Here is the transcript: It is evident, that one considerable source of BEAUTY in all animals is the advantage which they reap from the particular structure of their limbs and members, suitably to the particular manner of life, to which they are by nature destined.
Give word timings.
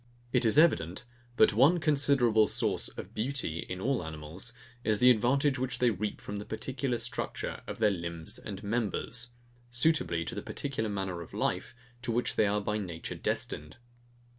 It 0.33 0.45
is 0.45 0.57
evident, 0.57 1.05
that 1.37 1.53
one 1.53 1.79
considerable 1.79 2.47
source 2.47 2.87
of 2.87 3.13
BEAUTY 3.13 3.59
in 3.69 3.79
all 3.79 4.03
animals 4.03 4.51
is 4.83 4.97
the 4.97 5.11
advantage 5.11 5.59
which 5.59 5.77
they 5.77 5.91
reap 5.91 6.19
from 6.19 6.37
the 6.37 6.45
particular 6.45 6.97
structure 6.97 7.61
of 7.67 7.77
their 7.77 7.91
limbs 7.91 8.39
and 8.39 8.63
members, 8.63 9.33
suitably 9.69 10.25
to 10.25 10.33
the 10.33 10.41
particular 10.41 10.89
manner 10.89 11.21
of 11.21 11.35
life, 11.35 11.75
to 12.01 12.11
which 12.11 12.35
they 12.35 12.47
are 12.47 12.61
by 12.61 12.79
nature 12.79 13.13
destined. 13.13 13.77